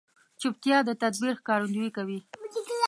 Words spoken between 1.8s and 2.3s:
کوي.